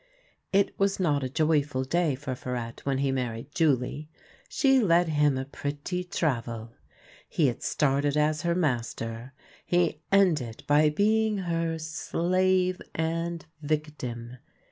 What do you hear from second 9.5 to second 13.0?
he ended by being her slave